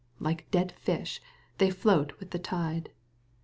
Like 0.19 0.49
dead 0.49 0.71
fish, 0.71 1.21
they 1.59 1.69
float 1.69 2.19
witL 2.19 2.31
the 2.31 2.39
tide. 2.39 2.89